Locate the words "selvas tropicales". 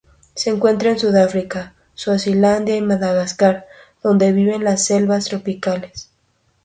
4.85-6.09